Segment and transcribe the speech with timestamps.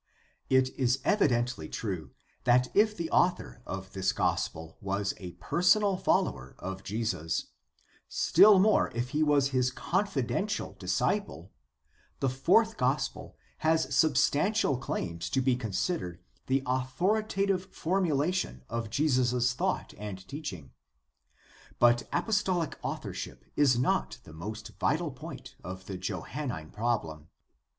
[0.49, 2.09] It is evidently true
[2.45, 7.49] that if the author of this gospel was a personal follower of Jesus,
[8.09, 11.51] still more if he was his confidential disciple,
[12.19, 19.53] the Fourth Gospel has substantial claims to be con sidered the authoritative formulation of Jesus'
[19.53, 20.71] thought and teaching.
[21.77, 27.27] But apostohc authorship is not the most vital point of the Johannine problen.